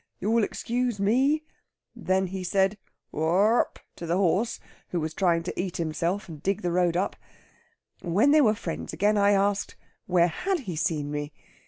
You'll 0.19 0.43
excuse 0.43 0.99
me?' 0.99 1.43
Then 1.95 2.25
he 2.25 2.43
said, 2.43 2.79
'War 3.11 3.35
r 3.37 3.53
r 3.59 3.69
p,' 3.71 3.83
to 3.97 4.07
the 4.07 4.17
horse, 4.17 4.59
who 4.87 4.99
was 4.99 5.13
trying 5.13 5.43
to 5.43 5.61
eat 5.61 5.77
himself 5.77 6.27
and 6.27 6.41
dig 6.41 6.63
the 6.63 6.71
road 6.71 6.97
up. 6.97 7.15
When 8.01 8.31
they 8.31 8.41
were 8.41 8.55
friends 8.55 8.93
again, 8.93 9.15
I 9.15 9.33
asked, 9.33 9.75
Where 10.07 10.27
had 10.29 10.61
he 10.61 10.75
seen 10.75 11.11
me? 11.11 11.33